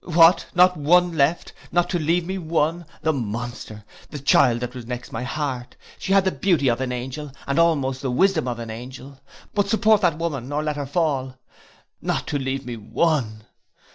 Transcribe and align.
What! 0.05 0.47
not 0.55 0.77
one 0.77 1.15
left! 1.15 1.53
not 1.71 1.87
to 1.91 1.99
leave 1.99 2.25
me 2.25 2.39
one! 2.39 2.87
the 3.03 3.13
monster! 3.13 3.85
the 4.09 4.17
child 4.17 4.61
that 4.61 4.73
was 4.73 4.87
next 4.87 5.11
my 5.11 5.21
heart! 5.21 5.75
she 5.99 6.11
had 6.11 6.25
the 6.25 6.31
beauty 6.31 6.69
of 6.69 6.81
an 6.81 6.91
angel, 6.91 7.31
and 7.45 7.59
almost 7.59 8.01
the 8.01 8.09
wisdom 8.09 8.47
of 8.47 8.57
an 8.57 8.71
angel. 8.71 9.19
But 9.53 9.67
support 9.69 10.01
that 10.01 10.17
woman, 10.17 10.49
nor 10.49 10.63
let 10.63 10.75
her 10.77 10.87
fall. 10.87 11.35
Not 12.01 12.25
to 12.29 12.39
leave 12.39 12.65
me 12.65 12.77
one! 12.77 13.43